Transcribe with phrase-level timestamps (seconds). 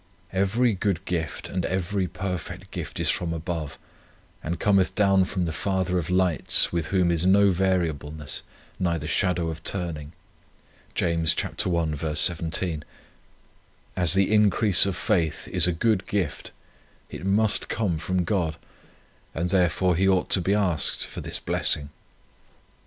[0.33, 3.77] Every good gift and every perfect gift is from above,
[4.41, 8.41] and cometh down from the Father of lights, with whom is no variableness,
[8.79, 10.13] neither shadow of turning."
[10.95, 12.13] James i.
[12.15, 12.83] 17.
[13.95, 16.49] As the increase of faith is a good gift,
[17.11, 18.55] it must come from God,
[19.35, 21.89] and therefore He ought to be asked for this blessing.